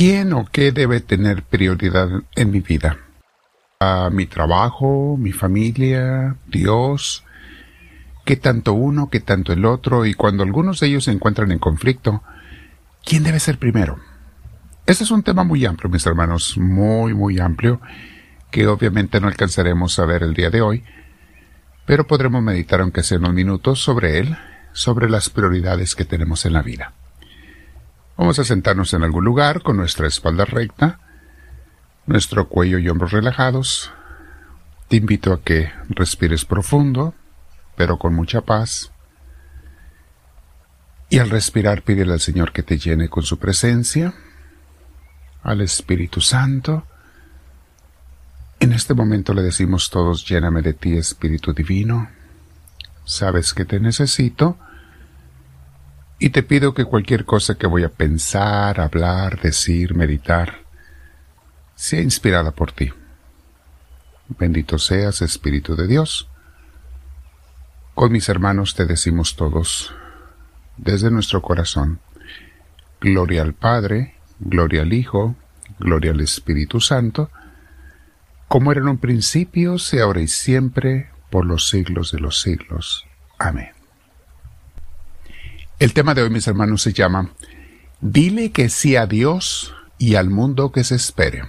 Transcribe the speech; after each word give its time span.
¿Quién 0.00 0.32
o 0.32 0.46
qué 0.50 0.72
debe 0.72 1.02
tener 1.02 1.42
prioridad 1.42 2.08
en 2.34 2.50
mi 2.50 2.60
vida? 2.60 2.96
¿A 3.80 4.08
mi 4.08 4.24
trabajo, 4.24 5.18
mi 5.18 5.32
familia, 5.32 6.36
Dios? 6.46 7.22
¿Qué 8.24 8.36
tanto 8.36 8.72
uno, 8.72 9.10
qué 9.10 9.20
tanto 9.20 9.52
el 9.52 9.66
otro? 9.66 10.06
Y 10.06 10.14
cuando 10.14 10.42
algunos 10.42 10.80
de 10.80 10.86
ellos 10.86 11.04
se 11.04 11.10
encuentran 11.10 11.52
en 11.52 11.58
conflicto, 11.58 12.22
¿quién 13.04 13.24
debe 13.24 13.40
ser 13.40 13.58
primero? 13.58 13.98
Este 14.86 15.04
es 15.04 15.10
un 15.10 15.22
tema 15.22 15.44
muy 15.44 15.66
amplio, 15.66 15.90
mis 15.90 16.06
hermanos, 16.06 16.56
muy, 16.56 17.12
muy 17.12 17.38
amplio, 17.38 17.82
que 18.50 18.66
obviamente 18.68 19.20
no 19.20 19.28
alcanzaremos 19.28 19.98
a 19.98 20.06
ver 20.06 20.22
el 20.22 20.32
día 20.32 20.48
de 20.48 20.62
hoy, 20.62 20.82
pero 21.84 22.06
podremos 22.06 22.42
meditar 22.42 22.80
aunque 22.80 23.02
sea 23.02 23.18
unos 23.18 23.34
minutos 23.34 23.82
sobre 23.82 24.18
él, 24.18 24.34
sobre 24.72 25.10
las 25.10 25.28
prioridades 25.28 25.94
que 25.94 26.06
tenemos 26.06 26.46
en 26.46 26.54
la 26.54 26.62
vida. 26.62 26.94
Vamos 28.20 28.38
a 28.38 28.44
sentarnos 28.44 28.92
en 28.92 29.02
algún 29.02 29.24
lugar 29.24 29.62
con 29.62 29.78
nuestra 29.78 30.06
espalda 30.06 30.44
recta, 30.44 31.00
nuestro 32.04 32.50
cuello 32.50 32.78
y 32.78 32.86
hombros 32.86 33.12
relajados. 33.12 33.92
Te 34.88 34.96
invito 34.96 35.32
a 35.32 35.40
que 35.40 35.72
respires 35.88 36.44
profundo, 36.44 37.14
pero 37.76 37.98
con 37.98 38.12
mucha 38.12 38.42
paz. 38.42 38.92
Y 41.08 41.18
al 41.18 41.30
respirar 41.30 41.80
pídele 41.80 42.12
al 42.12 42.20
Señor 42.20 42.52
que 42.52 42.62
te 42.62 42.76
llene 42.76 43.08
con 43.08 43.22
su 43.22 43.38
presencia, 43.38 44.12
al 45.42 45.62
Espíritu 45.62 46.20
Santo. 46.20 46.84
En 48.60 48.74
este 48.74 48.92
momento 48.92 49.32
le 49.32 49.40
decimos 49.40 49.88
todos, 49.88 50.26
lléname 50.26 50.60
de 50.60 50.74
ti, 50.74 50.98
Espíritu 50.98 51.54
Divino. 51.54 52.10
Sabes 53.06 53.54
que 53.54 53.64
te 53.64 53.80
necesito 53.80 54.58
y 56.20 56.30
te 56.30 56.42
pido 56.42 56.74
que 56.74 56.84
cualquier 56.84 57.24
cosa 57.24 57.54
que 57.56 57.66
voy 57.66 57.82
a 57.82 57.88
pensar, 57.88 58.78
hablar, 58.78 59.40
decir, 59.40 59.94
meditar, 59.94 60.58
sea 61.74 62.02
inspirada 62.02 62.50
por 62.50 62.72
ti. 62.72 62.92
Bendito 64.38 64.78
seas, 64.78 65.22
Espíritu 65.22 65.74
de 65.74 65.86
Dios. 65.86 66.28
Con 67.94 68.12
mis 68.12 68.28
hermanos 68.28 68.74
te 68.74 68.84
decimos 68.84 69.34
todos, 69.34 69.94
desde 70.76 71.10
nuestro 71.10 71.40
corazón, 71.40 72.00
Gloria 73.00 73.40
al 73.40 73.54
Padre, 73.54 74.14
Gloria 74.38 74.82
al 74.82 74.92
Hijo, 74.92 75.36
Gloria 75.78 76.10
al 76.10 76.20
Espíritu 76.20 76.80
Santo, 76.80 77.30
como 78.46 78.72
era 78.72 78.82
en 78.82 78.88
un 78.88 78.98
principio, 78.98 79.78
sea 79.78 80.04
ahora 80.04 80.20
y 80.20 80.28
siempre, 80.28 81.08
por 81.30 81.46
los 81.46 81.68
siglos 81.70 82.12
de 82.12 82.20
los 82.20 82.42
siglos. 82.42 83.06
Amén. 83.38 83.79
El 85.80 85.94
tema 85.94 86.12
de 86.12 86.20
hoy, 86.20 86.28
mis 86.28 86.46
hermanos, 86.46 86.82
se 86.82 86.92
llama 86.92 87.30
Dile 88.02 88.52
que 88.52 88.68
sí 88.68 88.96
a 88.96 89.06
Dios 89.06 89.74
y 89.96 90.16
al 90.16 90.28
mundo 90.28 90.72
que 90.72 90.84
se 90.84 90.94
espere. 90.94 91.44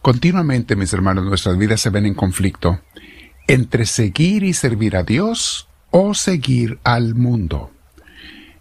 Continuamente, 0.00 0.74
mis 0.74 0.90
hermanos, 0.94 1.26
nuestras 1.26 1.58
vidas 1.58 1.82
se 1.82 1.90
ven 1.90 2.06
en 2.06 2.14
conflicto 2.14 2.80
entre 3.46 3.84
seguir 3.84 4.42
y 4.42 4.54
servir 4.54 4.96
a 4.96 5.02
Dios 5.02 5.68
o 5.90 6.14
seguir 6.14 6.78
al 6.82 7.14
mundo. 7.14 7.70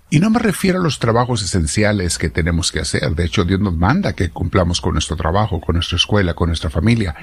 Y 0.09 0.19
no 0.19 0.29
me 0.29 0.39
refiero 0.39 0.81
a 0.81 0.83
los 0.83 0.99
trabajos 0.99 1.41
esenciales 1.41 2.17
que 2.17 2.29
tenemos 2.29 2.73
que 2.73 2.81
hacer. 2.81 3.15
De 3.15 3.23
hecho, 3.23 3.45
Dios 3.45 3.61
nos 3.61 3.77
manda 3.77 4.11
que 4.11 4.29
cumplamos 4.29 4.81
con 4.81 4.91
nuestro 4.91 5.15
trabajo, 5.15 5.61
con 5.61 5.75
nuestra 5.75 5.95
escuela, 5.95 6.33
con 6.33 6.49
nuestra 6.49 6.69
familia. 6.69 7.15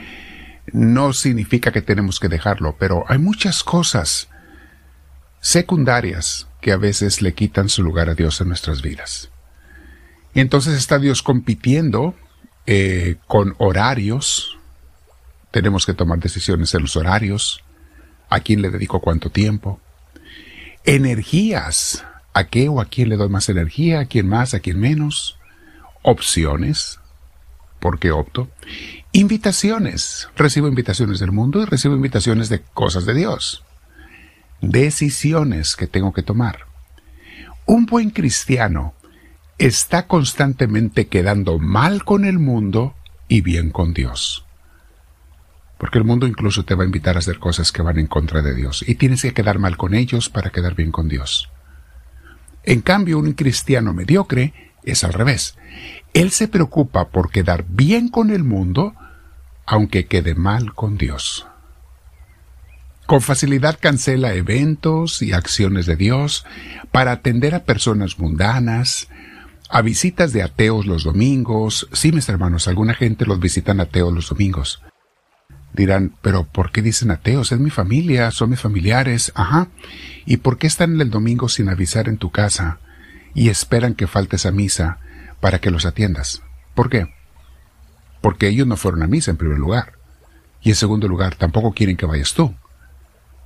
No 0.73 1.13
significa 1.13 1.71
que 1.71 1.83
tenemos 1.83 2.19
que 2.19 2.31
dejarlo, 2.31 2.77
pero 2.79 3.05
hay 3.09 3.19
muchas 3.19 3.63
cosas 3.63 4.31
secundarias 5.41 6.48
que 6.61 6.73
a 6.73 6.77
veces 6.77 7.23
le 7.23 7.35
quitan 7.35 7.69
su 7.69 7.83
lugar 7.83 8.09
a 8.09 8.15
Dios 8.15 8.41
en 8.41 8.49
nuestras 8.49 8.83
vidas. 8.83 9.31
Y 10.35 10.41
entonces 10.41 10.75
está 10.75 10.99
Dios 10.99 11.23
compitiendo 11.23 12.15
eh, 12.67 13.17
con 13.27 13.55
horarios. 13.59 14.59
Tenemos 15.51 15.87
que 15.87 15.95
tomar 15.95 16.19
decisiones 16.19 16.75
en 16.75 16.83
los 16.83 16.97
horarios. 16.97 17.63
¿A 18.29 18.41
quién 18.41 18.61
le 18.61 18.71
dedico 18.71 19.01
cuánto 19.01 19.31
tiempo? 19.31 19.81
Energías. 20.85 22.05
¿A 22.35 22.45
qué 22.45 22.69
o 22.69 22.81
a 22.81 22.85
quién 22.85 23.09
le 23.09 23.17
doy 23.17 23.29
más 23.29 23.49
energía? 23.49 24.01
¿A 24.01 24.05
quién 24.05 24.29
más? 24.29 24.55
¿A 24.55 24.61
quién 24.61 24.79
menos? 24.79 25.39
Opciones. 26.03 27.01
¿Por 27.81 27.99
qué 27.99 28.11
opto? 28.11 28.49
Invitaciones. 29.13 30.29
Recibo 30.37 30.69
invitaciones 30.69 31.21
del 31.21 31.33
mundo 31.33 31.63
y 31.63 31.65
recibo 31.65 31.95
invitaciones 31.95 32.49
de 32.49 32.61
cosas 32.61 33.07
de 33.07 33.15
Dios 33.15 33.65
decisiones 34.61 35.77
que 35.77 35.87
tengo 35.87 36.13
que 36.13 36.23
tomar. 36.23 36.67
Un 37.67 37.87
buen 37.87 38.11
cristiano 38.11 38.95
está 39.59 40.07
constantemente 40.07 41.09
quedando 41.09 41.59
mal 41.59 42.05
con 42.05 42.25
el 42.25 42.39
mundo 42.39 42.95
y 43.29 43.41
bien 43.41 43.71
con 43.71 43.93
Dios. 43.93 44.45
Porque 45.79 45.99
el 45.99 46.05
mundo 46.05 46.27
incluso 46.27 46.65
te 46.65 46.75
va 46.75 46.83
a 46.83 46.87
invitar 46.87 47.17
a 47.17 47.21
hacer 47.21 47.39
cosas 47.39 47.71
que 47.71 47.83
van 47.83 47.99
en 47.99 48.07
contra 48.07 48.43
de 48.43 48.55
Dios 48.55 48.85
y 48.87 48.97
tienes 48.97 49.23
que 49.23 49.35
quedar 49.35 49.59
mal 49.59 49.77
con 49.77 49.95
ellos 49.95 50.29
para 50.29 50.51
quedar 50.51 50.75
bien 50.75 50.91
con 50.91 51.09
Dios. 51.09 51.51
En 52.65 52.81
cambio, 52.81 53.19
un 53.19 53.33
cristiano 53.33 53.93
mediocre 53.95 54.73
es 54.83 55.05
al 55.05 55.13
revés. 55.13 55.57
Él 56.15 56.31
se 56.31 56.49
preocupa 56.49 57.09
por 57.11 57.31
quedar 57.31 57.65
bien 57.69 58.09
con 58.09 58.31
el 58.31 58.45
mundo, 58.45 58.95
aunque 59.67 60.07
quede 60.07 60.35
mal 60.35 60.75
con 60.75 60.99
Dios. 60.99 61.47
Con 63.09 63.23
facilidad 63.23 63.79
cancela 63.81 64.35
eventos 64.35 65.23
y 65.23 65.33
acciones 65.33 65.87
de 65.87 65.97
Dios 65.97 66.45
para 66.93 67.11
atender 67.11 67.55
a 67.55 67.65
personas 67.65 68.19
mundanas, 68.19 69.09
a 69.71 69.81
visitas 69.81 70.35
de 70.35 70.43
ateos 70.43 70.85
los 70.85 71.05
domingos. 71.05 71.89
Sí, 71.95 72.13
mis 72.13 72.29
hermanos, 72.29 72.69
alguna 72.69 72.93
gente 72.93 73.25
los 73.25 73.41
visitan 73.41 73.81
ateos 73.81 74.13
los 74.13 74.29
domingos. 74.29 74.83
Dirán, 75.73 76.17
pero 76.21 76.45
¿por 76.45 76.71
qué 76.71 76.83
dicen 76.83 77.11
ateos? 77.11 77.51
Es 77.51 77.59
mi 77.59 77.71
familia, 77.71 78.31
son 78.31 78.51
mis 78.51 78.61
familiares. 78.61 79.33
Ajá. 79.35 79.69
¿Y 80.27 80.37
por 80.37 80.59
qué 80.59 80.67
están 80.67 81.01
el 81.01 81.09
domingo 81.09 81.49
sin 81.49 81.71
avisar 81.71 82.11
en 82.11 82.19
tu 82.19 82.31
casa 82.31 82.79
y 83.35 83.49
esperan 83.49 83.95
que 83.95 84.07
faltes 84.07 84.45
a 84.45 84.51
misa 84.51 84.99
para 85.41 85.63
que 85.63 85.71
los 85.71 85.87
atiendas? 85.87 86.43
¿Por 86.75 86.91
qué? 86.91 87.07
Porque 88.21 88.49
ellos 88.49 88.67
no 88.67 88.77
fueron 88.77 89.03
a 89.03 89.07
misa 89.07 89.31
en 89.31 89.39
primer 89.39 89.57
lugar. 89.57 89.95
Y 90.61 90.69
en 90.69 90.77
segundo 90.77 91.09
lugar, 91.09 91.37
tampoco 91.37 91.73
quieren 91.73 91.97
que 91.97 92.05
vayas 92.05 92.35
tú 92.35 92.55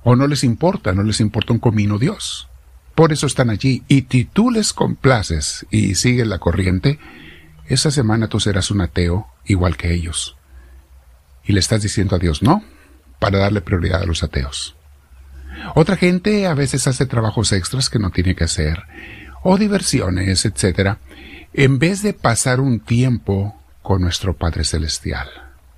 o 0.03 0.15
no 0.15 0.27
les 0.27 0.43
importa, 0.43 0.93
no 0.93 1.03
les 1.03 1.19
importa 1.19 1.53
un 1.53 1.59
comino 1.59 1.97
Dios. 1.97 2.49
Por 2.95 3.11
eso 3.11 3.25
están 3.25 3.49
allí. 3.49 3.83
Y 3.87 4.05
si 4.09 4.25
tú 4.25 4.51
les 4.51 4.73
complaces 4.73 5.65
y 5.71 5.95
sigues 5.95 6.27
la 6.27 6.39
corriente, 6.39 6.99
esa 7.67 7.91
semana 7.91 8.27
tú 8.27 8.39
serás 8.39 8.71
un 8.71 8.81
ateo 8.81 9.27
igual 9.45 9.77
que 9.77 9.93
ellos. 9.93 10.35
Y 11.45 11.53
le 11.53 11.59
estás 11.59 11.81
diciendo 11.81 12.15
a 12.15 12.19
Dios 12.19 12.43
no, 12.43 12.63
para 13.19 13.39
darle 13.39 13.61
prioridad 13.61 14.01
a 14.01 14.05
los 14.05 14.23
ateos. 14.23 14.75
Otra 15.75 15.97
gente 15.97 16.47
a 16.47 16.53
veces 16.53 16.87
hace 16.87 17.05
trabajos 17.05 17.51
extras 17.51 17.89
que 17.89 17.99
no 17.99 18.11
tiene 18.11 18.35
que 18.35 18.43
hacer, 18.43 18.83
o 19.43 19.57
diversiones, 19.57 20.45
etc., 20.45 20.97
en 21.53 21.77
vez 21.79 22.01
de 22.01 22.13
pasar 22.13 22.59
un 22.59 22.79
tiempo 22.79 23.59
con 23.81 24.01
nuestro 24.01 24.35
Padre 24.35 24.63
Celestial, 24.63 25.29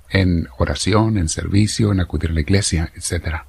en 0.08 0.48
oración, 0.58 1.18
en 1.18 1.28
servicio, 1.28 1.92
en 1.92 2.00
acudir 2.00 2.30
a 2.30 2.34
la 2.34 2.40
iglesia, 2.40 2.90
etc. 2.94 3.42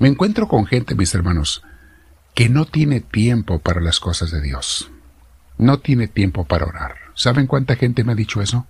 Me 0.00 0.08
encuentro 0.08 0.48
con 0.48 0.64
gente, 0.64 0.94
mis 0.94 1.14
hermanos, 1.14 1.62
que 2.34 2.48
no 2.48 2.64
tiene 2.64 3.02
tiempo 3.02 3.58
para 3.58 3.82
las 3.82 4.00
cosas 4.00 4.30
de 4.30 4.40
Dios. 4.40 4.90
No 5.58 5.78
tiene 5.78 6.08
tiempo 6.08 6.46
para 6.46 6.64
orar. 6.64 6.94
¿Saben 7.14 7.46
cuánta 7.46 7.76
gente 7.76 8.02
me 8.02 8.12
ha 8.12 8.14
dicho 8.14 8.40
eso? 8.40 8.66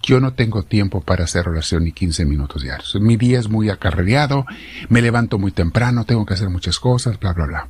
Yo 0.00 0.20
no 0.20 0.34
tengo 0.34 0.62
tiempo 0.62 1.00
para 1.00 1.24
hacer 1.24 1.48
oración 1.48 1.82
ni 1.82 1.90
15 1.90 2.24
minutos 2.24 2.62
diarios. 2.62 2.94
Mi 3.00 3.16
día 3.16 3.40
es 3.40 3.48
muy 3.48 3.68
acarreado, 3.68 4.46
me 4.88 5.02
levanto 5.02 5.40
muy 5.40 5.50
temprano, 5.50 6.04
tengo 6.04 6.24
que 6.24 6.34
hacer 6.34 6.50
muchas 6.50 6.78
cosas, 6.78 7.18
bla, 7.18 7.32
bla, 7.32 7.46
bla. 7.46 7.68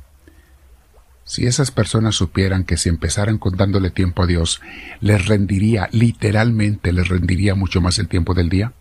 Si 1.23 1.47
esas 1.47 1.71
personas 1.71 2.13
supieran 2.13 2.65
que 2.65 2.77
si 2.77 2.87
empezaran 2.87 3.39
con 3.39 3.57
dándole 3.57 3.89
tiempo 3.89 4.21
a 4.21 4.27
Dios, 4.27 4.61
les 5.01 5.25
rendiría, 5.25 5.89
literalmente 5.91 6.93
les 6.93 7.07
rendiría 7.07 7.55
mucho 7.55 7.81
más 7.81 7.97
el 7.97 8.07
tiempo 8.07 8.35
del 8.35 8.49
día, 8.49 8.73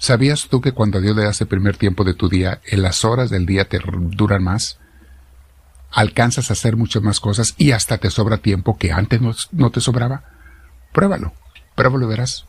¿Sabías 0.00 0.48
tú 0.48 0.62
que 0.62 0.72
cuando 0.72 0.98
Dios 0.98 1.14
le 1.14 1.24
das 1.24 1.42
el 1.42 1.46
primer 1.46 1.76
tiempo 1.76 2.04
de 2.04 2.14
tu 2.14 2.30
día, 2.30 2.62
en 2.64 2.80
las 2.80 3.04
horas 3.04 3.28
del 3.28 3.44
día 3.44 3.68
te 3.68 3.78
duran 3.84 4.42
más? 4.42 4.78
Alcanzas 5.90 6.48
a 6.48 6.54
hacer 6.54 6.74
muchas 6.76 7.02
más 7.02 7.20
cosas 7.20 7.54
y 7.58 7.72
hasta 7.72 7.98
te 7.98 8.10
sobra 8.10 8.38
tiempo 8.38 8.78
que 8.78 8.92
antes 8.92 9.20
no, 9.52 9.70
te 9.70 9.80
sobraba. 9.82 10.24
Pruébalo, 10.92 11.34
pruébalo 11.74 12.08
verás. 12.08 12.46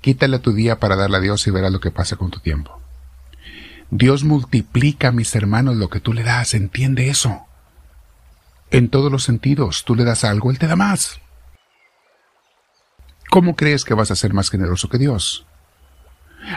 Quítale 0.00 0.40
tu 0.40 0.52
día 0.52 0.80
para 0.80 0.96
darle 0.96 1.18
a 1.18 1.20
Dios 1.20 1.46
y 1.46 1.52
verás 1.52 1.70
lo 1.70 1.78
que 1.78 1.92
pasa 1.92 2.16
con 2.16 2.32
tu 2.32 2.40
tiempo. 2.40 2.80
Dios 3.92 4.24
multiplica, 4.24 5.12
mis 5.12 5.32
hermanos, 5.36 5.76
lo 5.76 5.88
que 5.88 6.00
tú 6.00 6.12
le 6.12 6.24
das, 6.24 6.54
entiende 6.54 7.10
eso. 7.10 7.46
En 8.72 8.88
todos 8.88 9.12
los 9.12 9.22
sentidos, 9.22 9.84
tú 9.84 9.94
le 9.94 10.02
das 10.02 10.24
algo, 10.24 10.50
Él 10.50 10.58
te 10.58 10.66
da 10.66 10.74
más. 10.74 11.20
¿Cómo 13.30 13.54
crees 13.54 13.84
que 13.84 13.94
vas 13.94 14.10
a 14.10 14.16
ser 14.16 14.34
más 14.34 14.50
generoso 14.50 14.88
que 14.88 14.98
Dios? 14.98 15.46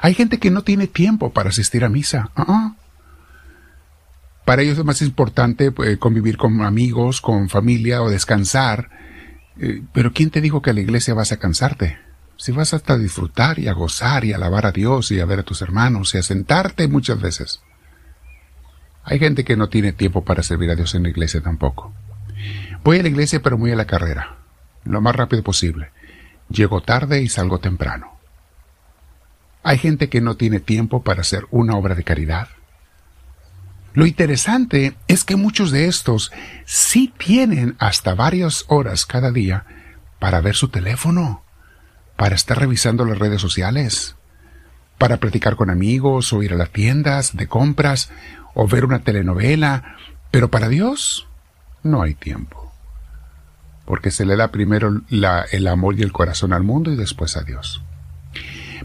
Hay 0.02 0.14
gente 0.14 0.40
que 0.40 0.52
no 0.52 0.64
tiene 0.64 0.88
tiempo 0.88 1.32
para 1.32 1.50
asistir 1.50 1.84
a 1.84 1.90
misa. 1.90 2.32
Uh-uh. 2.38 2.76
Para 4.46 4.62
ellos 4.62 4.78
es 4.78 4.86
más 4.86 5.02
importante 5.02 5.72
pues, 5.72 5.98
convivir 5.98 6.38
con 6.38 6.62
amigos, 6.62 7.22
con 7.22 7.50
familia 7.50 8.02
o 8.02 8.10
descansar 8.10 8.90
Eh, 9.60 9.84
pero 9.94 10.14
¿quién 10.14 10.32
te 10.32 10.42
dijo 10.42 10.62
que 10.62 10.72
a 10.72 10.74
la 10.74 10.82
iglesia 10.82 11.14
vas 11.14 11.32
a 11.32 11.38
cansarte? 11.38 12.00
Si 12.38 12.52
vas 12.52 12.74
hasta 12.74 12.94
a 12.94 12.98
disfrutar 12.98 13.60
y 13.60 13.68
a 13.68 13.74
gozar 13.74 14.26
y 14.26 14.34
a 14.34 14.38
alabar 14.38 14.66
a 14.66 14.72
Dios 14.72 15.12
y 15.12 15.20
a 15.20 15.26
ver 15.26 15.40
a 15.40 15.44
tus 15.44 15.62
hermanos 15.62 16.16
y 16.16 16.18
a 16.18 16.24
sentarte 16.24 16.88
muchas 16.88 17.22
veces. 17.22 17.62
Hay 19.04 19.20
gente 19.20 19.44
que 19.44 19.56
no 19.56 19.70
tiene 19.70 19.94
tiempo 19.94 20.24
para 20.24 20.44
servir 20.44 20.72
a 20.72 20.76
Dios 20.76 20.96
en 20.96 21.04
la 21.04 21.10
iglesia 21.10 21.42
tampoco. 21.42 21.94
Voy 22.84 23.00
a 23.00 23.04
la 23.04 23.10
iglesia 23.10 23.42
pero 23.42 23.58
muy 23.58 23.72
a 23.72 23.76
la 23.76 23.86
carrera, 23.86 24.38
lo 24.86 25.02
más 25.02 25.16
rápido 25.16 25.44
posible. 25.44 25.92
Llego 26.50 26.82
tarde 26.82 27.22
y 27.22 27.30
salgo 27.30 27.60
temprano. 27.60 28.13
Hay 29.64 29.78
gente 29.78 30.10
que 30.10 30.20
no 30.20 30.36
tiene 30.36 30.60
tiempo 30.60 31.04
para 31.04 31.22
hacer 31.22 31.46
una 31.50 31.76
obra 31.76 31.96
de 31.96 32.04
caridad. 32.04 32.50
Lo 33.94 34.06
interesante 34.06 34.96
es 35.08 35.24
que 35.24 35.36
muchos 35.36 35.72
de 35.72 35.88
estos 35.88 36.32
sí 36.66 37.14
tienen 37.18 37.76
hasta 37.80 38.14
varias 38.14 38.66
horas 38.68 39.06
cada 39.06 39.32
día 39.32 39.66
para 40.20 40.42
ver 40.42 40.56
su 40.56 40.68
teléfono, 40.68 41.44
para 42.18 42.36
estar 42.36 42.60
revisando 42.60 43.06
las 43.06 43.20
redes 43.20 43.40
sociales, 43.40 44.16
para 44.98 45.18
platicar 45.18 45.56
con 45.56 45.70
amigos 45.70 46.34
o 46.34 46.44
ir 46.44 46.54
a 46.54 46.58
las 46.58 46.72
tiendas 46.72 47.38
de 47.38 47.48
compras 47.48 48.10
o 48.56 48.68
ver 48.68 48.84
una 48.84 49.00
telenovela, 49.00 49.96
pero 50.32 50.50
para 50.50 50.70
Dios 50.70 51.28
no 51.84 52.02
hay 52.02 52.16
tiempo, 52.16 52.74
porque 53.86 54.12
se 54.12 54.26
le 54.26 54.36
da 54.36 54.50
primero 54.50 55.02
el 55.52 55.68
amor 55.68 56.00
y 56.00 56.02
el 56.02 56.12
corazón 56.12 56.52
al 56.52 56.64
mundo 56.64 56.92
y 56.92 56.96
después 56.96 57.38
a 57.38 57.44
Dios. 57.44 57.84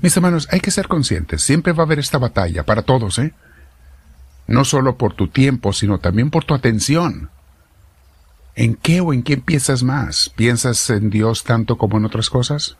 Mis 0.00 0.16
hermanos, 0.16 0.48
hay 0.50 0.60
que 0.60 0.70
ser 0.70 0.86
conscientes, 0.86 1.42
siempre 1.42 1.72
va 1.72 1.82
a 1.82 1.86
haber 1.86 1.98
esta 1.98 2.18
batalla 2.18 2.64
para 2.64 2.82
todos, 2.82 3.18
¿eh? 3.18 3.32
No 4.46 4.64
solo 4.64 4.96
por 4.96 5.14
tu 5.14 5.28
tiempo, 5.28 5.72
sino 5.72 5.98
también 5.98 6.30
por 6.30 6.44
tu 6.44 6.54
atención. 6.54 7.30
¿En 8.54 8.74
qué 8.74 9.00
o 9.00 9.12
en 9.12 9.22
qué 9.22 9.36
piensas 9.36 9.82
más? 9.82 10.32
¿Piensas 10.34 10.88
en 10.90 11.10
Dios 11.10 11.44
tanto 11.44 11.76
como 11.78 11.98
en 11.98 12.04
otras 12.04 12.30
cosas? 12.30 12.76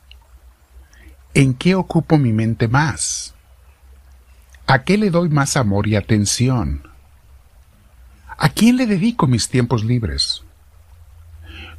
¿En 1.35 1.55
qué 1.55 1.75
ocupo 1.75 2.19
mi 2.19 2.33
mente 2.33 2.69
más? 2.69 3.35
¿A 4.67 4.83
qué 4.83 4.97
le 4.99 5.11
doy 5.11 5.29
más 5.29 5.57
amor 5.57 5.87
y 5.87 5.97
atención? 5.97 6.89
¿A 8.37 8.49
quién 8.49 8.77
le 8.77 8.87
dedico 8.87 9.27
mis 9.27 9.49
tiempos 9.49 9.85
libres? 9.85 10.43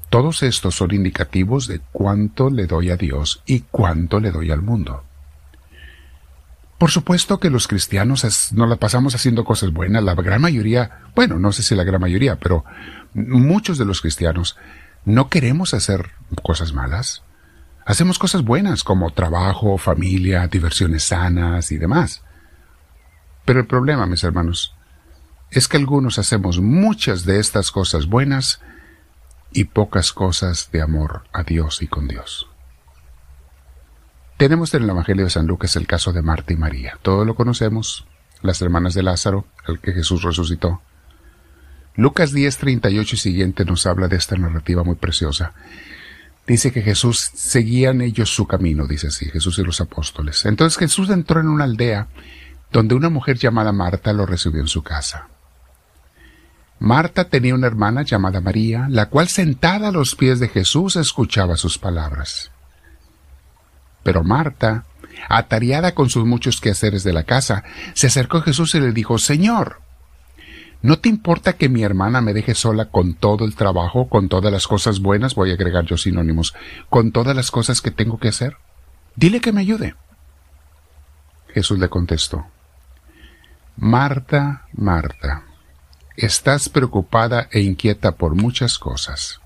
Todos 0.09 0.43
estos 0.43 0.75
son 0.75 0.93
indicativos 0.93 1.67
de 1.67 1.81
cuánto 1.91 2.49
le 2.49 2.67
doy 2.67 2.89
a 2.89 2.97
Dios 2.97 3.41
y 3.45 3.61
cuánto 3.61 4.19
le 4.19 4.31
doy 4.31 4.51
al 4.51 4.61
mundo. 4.61 5.03
Por 6.79 6.91
supuesto 6.91 7.41
que 7.41 7.49
los 7.49 7.67
cristianos 7.67 8.53
no 8.53 8.65
la 8.65 8.77
pasamos 8.77 9.13
haciendo 9.13 9.43
cosas 9.43 9.73
buenas, 9.73 10.01
la 10.01 10.15
gran 10.15 10.41
mayoría, 10.41 11.01
bueno, 11.13 11.37
no 11.37 11.51
sé 11.51 11.61
si 11.61 11.75
la 11.75 11.83
gran 11.83 11.99
mayoría, 11.99 12.37
pero 12.37 12.63
muchos 13.13 13.77
de 13.77 13.83
los 13.83 13.99
cristianos 13.99 14.57
no 15.03 15.29
queremos 15.29 15.73
hacer 15.73 16.11
cosas 16.41 16.71
malas. 16.71 17.21
Hacemos 17.85 18.17
cosas 18.17 18.43
buenas 18.43 18.85
como 18.85 19.11
trabajo, 19.11 19.77
familia, 19.77 20.47
diversiones 20.47 21.03
sanas 21.03 21.71
y 21.73 21.77
demás. 21.77 22.23
Pero 23.43 23.59
el 23.59 23.67
problema, 23.67 24.05
mis 24.05 24.23
hermanos, 24.23 24.73
es 25.51 25.67
que 25.67 25.75
algunos 25.75 26.17
hacemos 26.17 26.61
muchas 26.61 27.25
de 27.25 27.39
estas 27.39 27.71
cosas 27.71 28.05
buenas 28.05 28.61
y 29.51 29.65
pocas 29.65 30.13
cosas 30.13 30.69
de 30.71 30.81
amor 30.81 31.23
a 31.33 31.43
Dios 31.43 31.81
y 31.81 31.87
con 31.87 32.07
Dios. 32.07 32.48
Tenemos 34.39 34.73
en 34.73 34.83
el 34.83 34.89
Evangelio 34.91 35.25
de 35.25 35.31
San 35.31 35.47
Lucas 35.47 35.75
el 35.75 35.85
caso 35.85 36.13
de 36.13 36.21
Marta 36.21 36.53
y 36.53 36.55
María. 36.55 36.97
Todos 37.01 37.27
lo 37.27 37.35
conocemos, 37.35 38.07
las 38.41 38.61
hermanas 38.61 38.93
de 38.93 39.03
Lázaro, 39.03 39.45
al 39.67 39.81
que 39.81 39.91
Jesús 39.91 40.23
resucitó. 40.23 40.81
Lucas 41.97 42.31
10, 42.31 42.57
38 42.57 43.15
y 43.15 43.19
siguiente 43.19 43.65
nos 43.65 43.85
habla 43.85 44.07
de 44.07 44.15
esta 44.15 44.37
narrativa 44.37 44.85
muy 44.85 44.95
preciosa. 44.95 45.51
Dice 46.47 46.71
que 46.71 46.81
Jesús 46.81 47.19
seguían 47.33 47.99
ellos 47.99 48.33
su 48.33 48.47
camino, 48.47 48.87
dice 48.87 49.07
así, 49.07 49.25
Jesús 49.25 49.59
y 49.59 49.63
los 49.63 49.81
apóstoles. 49.81 50.45
Entonces 50.45 50.79
Jesús 50.79 51.09
entró 51.09 51.41
en 51.41 51.49
una 51.49 51.65
aldea 51.65 52.07
donde 52.71 52.95
una 52.95 53.09
mujer 53.09 53.37
llamada 53.37 53.73
Marta 53.73 54.13
lo 54.13 54.25
recibió 54.25 54.61
en 54.61 54.69
su 54.69 54.83
casa. 54.83 55.27
Marta 56.79 57.25
tenía 57.25 57.55
una 57.55 57.67
hermana 57.67 58.03
llamada 58.03 58.39
María, 58.39 58.87
la 58.89 59.09
cual 59.09 59.27
sentada 59.27 59.89
a 59.89 59.91
los 59.91 60.15
pies 60.15 60.39
de 60.39 60.47
Jesús 60.47 60.95
escuchaba 60.95 61.57
sus 61.57 61.77
palabras. 61.77 62.51
Pero 64.03 64.23
Marta, 64.23 64.85
atareada 65.27 65.93
con 65.93 66.09
sus 66.09 66.25
muchos 66.25 66.61
quehaceres 66.61 67.03
de 67.03 67.13
la 67.13 67.23
casa, 67.23 67.63
se 67.93 68.07
acercó 68.07 68.37
a 68.37 68.41
Jesús 68.41 68.75
y 68.75 68.79
le 68.79 68.91
dijo, 68.91 69.17
Señor, 69.17 69.81
¿no 70.81 70.99
te 70.99 71.09
importa 71.09 71.53
que 71.53 71.69
mi 71.69 71.83
hermana 71.83 72.21
me 72.21 72.33
deje 72.33 72.55
sola 72.55 72.85
con 72.85 73.13
todo 73.13 73.45
el 73.45 73.55
trabajo, 73.55 74.07
con 74.07 74.29
todas 74.29 74.51
las 74.51 74.67
cosas 74.67 74.99
buenas, 74.99 75.35
voy 75.35 75.51
a 75.51 75.53
agregar 75.55 75.85
yo 75.85 75.97
sinónimos, 75.97 76.55
con 76.89 77.11
todas 77.11 77.35
las 77.35 77.51
cosas 77.51 77.81
que 77.81 77.91
tengo 77.91 78.17
que 78.17 78.29
hacer? 78.29 78.57
Dile 79.15 79.41
que 79.41 79.51
me 79.51 79.61
ayude. 79.61 79.95
Jesús 81.53 81.79
le 81.79 81.89
contestó, 81.89 82.45
Marta, 83.75 84.67
Marta, 84.73 85.43
estás 86.15 86.69
preocupada 86.69 87.47
e 87.51 87.61
inquieta 87.61 88.13
por 88.13 88.35
muchas 88.35 88.77
cosas. 88.77 89.41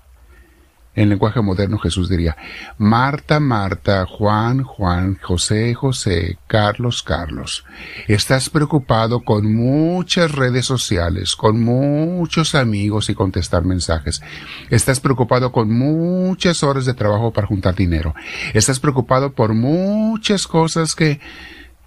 En 0.96 1.08
lenguaje 1.08 1.40
moderno 1.40 1.78
Jesús 1.78 2.08
diría, 2.08 2.36
Marta, 2.78 3.40
Marta, 3.40 4.06
Juan, 4.06 4.62
Juan, 4.62 5.18
José, 5.20 5.74
José, 5.74 6.38
Carlos, 6.46 7.02
Carlos, 7.02 7.64
estás 8.06 8.48
preocupado 8.48 9.24
con 9.24 9.52
muchas 9.52 10.30
redes 10.30 10.66
sociales, 10.66 11.34
con 11.34 11.60
muchos 11.60 12.54
amigos 12.54 13.10
y 13.10 13.14
contestar 13.14 13.64
mensajes. 13.64 14.22
Estás 14.70 15.00
preocupado 15.00 15.50
con 15.50 15.72
muchas 15.72 16.62
horas 16.62 16.84
de 16.84 16.94
trabajo 16.94 17.32
para 17.32 17.48
juntar 17.48 17.74
dinero. 17.74 18.14
Estás 18.52 18.78
preocupado 18.78 19.32
por 19.32 19.52
muchas 19.52 20.46
cosas 20.46 20.94
que, 20.94 21.20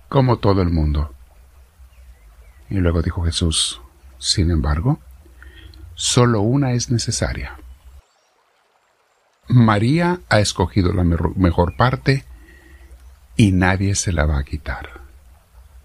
como 0.10 0.38
todo 0.38 0.62
el 0.62 0.70
mundo. 0.70 1.14
Y 2.70 2.76
luego 2.76 3.02
dijo 3.02 3.24
Jesús, 3.24 3.80
sin 4.18 4.52
embargo, 4.52 5.00
solo 5.96 6.42
una 6.42 6.74
es 6.74 6.92
necesaria. 6.92 7.56
María 9.48 10.20
ha 10.30 10.40
escogido 10.40 10.92
la 10.92 11.04
mejor 11.04 11.76
parte 11.78 12.26
y 13.38 13.54
nadie 13.54 13.96
se 13.96 14.12
la 14.12 14.26
va 14.26 14.40
a 14.40 14.44
quitar. 14.44 14.90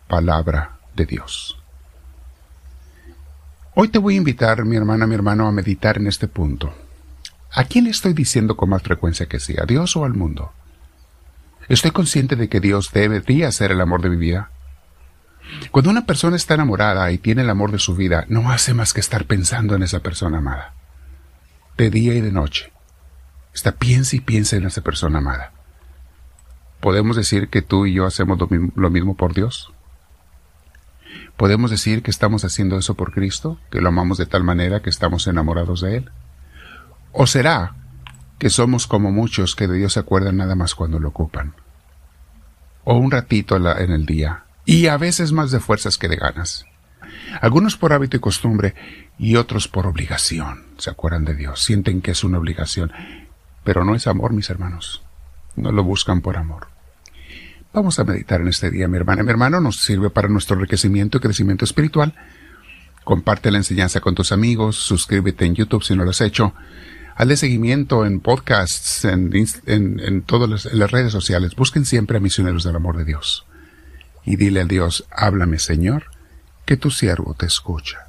Palabra 0.09 0.79
de 0.97 1.07
Dios. 1.07 1.59
Hoy 3.75 3.89
te 3.89 3.99
voy 3.99 4.15
a 4.15 4.19
invitar, 4.19 4.65
mi 4.65 4.77
hermana, 4.77 5.07
mi 5.07 5.15
hermano, 5.15 5.47
a 5.47 5.53
meditar 5.53 5.97
en 5.97 6.09
este 6.09 6.27
punto. 6.29 6.75
¿A 7.53 7.65
quién 7.65 7.85
le 7.85 7.91
estoy 7.91 8.15
diciendo 8.15 8.57
con 8.57 8.69
más 8.71 8.83
frecuencia 8.83 9.27
que 9.27 9.39
sí? 9.39 9.55
¿A 9.61 9.65
Dios 9.65 9.97
o 9.97 10.05
al 10.05 10.15
mundo? 10.15 10.53
¿Estoy 11.69 11.93
consciente 11.93 12.35
de 12.35 12.49
que 12.49 12.61
Dios 12.61 12.91
debería 12.93 13.53
ser 13.53 13.71
el 13.71 13.81
amor 13.81 14.03
de 14.03 14.11
mi 14.11 14.17
vida? 14.17 14.51
Cuando 15.71 15.91
una 15.91 16.05
persona 16.05 16.37
está 16.37 16.55
enamorada 16.55 17.11
y 17.13 17.19
tiene 17.19 17.43
el 17.43 17.51
amor 17.51 17.71
de 17.71 17.79
su 17.79 17.95
vida, 17.95 18.25
no 18.29 18.51
hace 18.51 18.75
más 18.75 18.93
que 18.93 19.01
estar 19.01 19.27
pensando 19.27 19.75
en 19.77 19.83
esa 19.83 20.01
persona 20.01 20.39
amada, 20.39 20.75
de 21.77 21.91
día 21.91 22.15
y 22.15 22.21
de 22.21 22.33
noche. 22.33 22.72
Está 23.55 23.73
piensa 23.73 24.17
y 24.17 24.21
piensa 24.21 24.57
en 24.57 24.67
esa 24.67 24.81
persona 24.81 25.19
amada. 25.19 25.53
¿Podemos 26.81 27.17
decir 27.17 27.49
que 27.49 27.63
tú 27.63 27.87
y 27.87 27.95
yo 27.95 28.07
hacemos 28.07 28.39
lo 28.75 28.91
mismo 28.91 29.17
por 29.17 29.35
Dios? 29.35 29.73
¿Podemos 31.37 31.71
decir 31.71 32.03
que 32.03 32.11
estamos 32.11 32.45
haciendo 32.45 32.77
eso 32.77 32.95
por 32.95 33.13
Cristo? 33.13 33.59
¿Que 33.71 33.81
lo 33.81 33.89
amamos 33.89 34.19
de 34.19 34.27
tal 34.27 34.45
manera 34.45 34.81
que 34.81 34.91
estamos 34.91 35.27
enamorados 35.27 35.81
de 35.81 35.99
Él? 35.99 36.11
¿O 37.13 37.27
será 37.27 37.77
que 38.39 38.51
somos 38.51 38.87
como 38.87 39.13
muchos 39.13 39.55
que 39.55 39.69
de 39.69 39.79
Dios 39.79 39.95
se 39.95 40.01
acuerdan 40.01 40.37
nada 40.37 40.55
más 40.55 40.75
cuando 40.75 40.99
lo 40.99 41.09
ocupan? 41.09 41.55
¿O 42.85 42.97
un 42.97 43.11
ratito 43.11 43.57
en 43.57 43.93
el 43.93 44.07
día? 44.07 44.45
Y 44.65 44.87
a 44.87 44.97
veces 44.97 45.33
más 45.33 45.51
de 45.51 45.61
fuerzas 45.61 45.99
que 45.99 46.09
de 46.09 46.17
ganas. 46.17 46.65
Algunos 47.41 47.77
por 47.77 47.93
hábito 47.93 48.17
y 48.17 48.21
costumbre 48.21 48.75
y 49.19 49.37
otros 49.37 49.69
por 49.69 49.87
obligación. 49.87 50.65
Se 50.79 50.91
acuerdan 50.91 51.25
de 51.25 51.35
Dios, 51.35 51.63
sienten 51.63 52.03
que 52.03 52.13
es 52.13 52.25
una 52.25 52.39
obligación. 52.39 52.93
Pero 53.65 53.85
no 53.85 53.95
es 53.95 54.07
amor, 54.07 54.33
mis 54.33 54.51
hermanos. 54.51 55.03
No 55.57 55.73
lo 55.73 55.85
buscan 55.85 56.21
por 56.21 56.37
amor. 56.37 56.69
Vamos 57.73 57.99
a 57.99 58.05
meditar 58.05 58.41
en 58.41 58.49
este 58.49 58.71
día, 58.71 58.89
mi 58.89 58.97
hermana. 58.97 59.23
Mi 59.23 59.31
hermano 59.31 59.61
nos 59.61 59.77
sirve 59.77 60.11
para 60.11 60.29
nuestro 60.29 60.57
enriquecimiento 60.57 61.19
y 61.19 61.21
crecimiento 61.21 61.65
espiritual. 61.65 62.15
Comparte 63.05 63.51
la 63.51 63.59
enseñanza 63.59 64.01
con 64.01 64.15
tus 64.15 64.31
amigos, 64.31 64.77
suscríbete 64.77 65.45
en 65.45 65.55
YouTube 65.55 65.83
si 65.83 65.97
no 65.97 66.05
lo 66.05 66.11
has 66.11 66.21
hecho. 66.21 66.55
Hazle 67.17 67.37
seguimiento 67.37 68.07
en 68.07 68.21
podcasts, 68.21 69.05
en, 69.05 69.33
en, 69.67 70.23
todas 70.23 70.49
las, 70.49 70.73
las 70.73 70.91
redes 70.91 71.13
sociales. 71.13 71.57
Busquen 71.57 71.85
siempre 71.85 72.17
a 72.17 72.21
misioneros 72.21 72.65
del 72.65 72.77
amor 72.77 72.97
de 72.97 73.05
Dios. 73.05 73.47
Y 74.25 74.37
dile 74.37 74.61
a 74.61 74.65
Dios, 74.65 75.07
háblame 75.11 75.59
Señor, 75.59 76.05
que 76.65 76.77
tu 76.77 76.91
siervo 76.91 77.35
te 77.35 77.47
escucha. 77.47 78.07